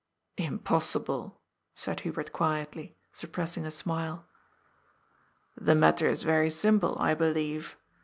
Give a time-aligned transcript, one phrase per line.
[0.49, 1.39] "Impossible,"
[1.75, 4.25] said Hubert quietly, suppressing a smile.
[5.55, 7.75] "The matter is very simple, I believe.